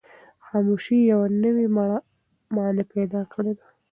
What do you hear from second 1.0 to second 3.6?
یوه نوې مانا پیدا کړې